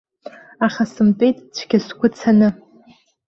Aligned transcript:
Аха 0.65 0.83
сымтәеит 0.91 1.37
цәгьа 1.55 1.79
сгәы 1.85 2.07
цаны. 2.17 2.49